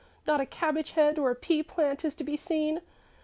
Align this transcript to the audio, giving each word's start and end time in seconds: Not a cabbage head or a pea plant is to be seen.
Not 0.25 0.41
a 0.41 0.47
cabbage 0.47 0.93
head 0.93 1.19
or 1.19 1.29
a 1.29 1.35
pea 1.35 1.61
plant 1.61 2.03
is 2.03 2.15
to 2.15 2.23
be 2.23 2.35
seen. 2.35 2.81